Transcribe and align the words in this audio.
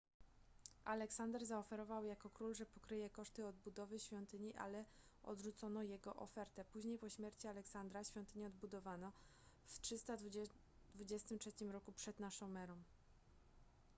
aleksander 0.85 1.45
zaoferował 1.45 2.05
jako 2.05 2.29
król 2.29 2.53
że 2.55 2.65
pokryje 2.65 3.09
koszty 3.09 3.45
odbudowy 3.47 3.99
świątyni 3.99 4.53
ale 4.55 4.85
odrzucono 5.23 5.83
jego 5.83 6.15
ofertę 6.15 6.65
później 6.65 6.97
po 6.97 7.09
śmierci 7.09 7.47
aleksandra 7.47 8.03
świątynię 8.03 8.47
odbudowano 8.47 9.11
w 9.65 9.79
323 9.81 11.51
r 11.69 11.81
p.n.e 11.81 12.67